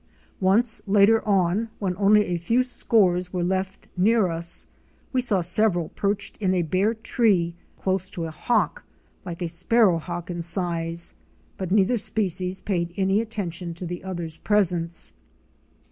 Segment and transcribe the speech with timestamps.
[0.39, 4.65] Once later on, when only a few scores were left near us,
[5.13, 8.83] we saw several perched in a bare tree close to a Hawk,
[9.25, 11.13] like a Sparrow Hawk in size,
[11.55, 15.13] but neither species paid any attention to the other's presence.